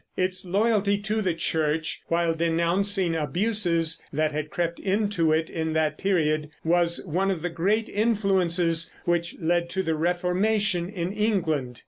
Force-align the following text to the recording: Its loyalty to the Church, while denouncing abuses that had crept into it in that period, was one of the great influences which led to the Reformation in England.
Its 0.17 0.43
loyalty 0.45 0.97
to 0.97 1.21
the 1.21 1.35
Church, 1.35 2.01
while 2.07 2.33
denouncing 2.33 3.13
abuses 3.13 4.01
that 4.11 4.31
had 4.31 4.49
crept 4.49 4.79
into 4.79 5.31
it 5.31 5.47
in 5.47 5.73
that 5.73 5.99
period, 5.99 6.49
was 6.63 7.05
one 7.05 7.29
of 7.29 7.43
the 7.43 7.51
great 7.51 7.87
influences 7.87 8.91
which 9.05 9.35
led 9.39 9.69
to 9.69 9.83
the 9.83 9.93
Reformation 9.93 10.89
in 10.89 11.13
England. 11.13 11.79